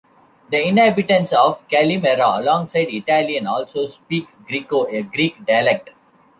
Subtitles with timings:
[0.49, 5.91] The inhabitants of Calimera, alongside Italian, also speak Griko, a Greek dialect.